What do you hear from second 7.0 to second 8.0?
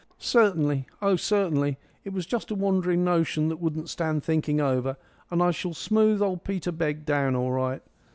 down all right.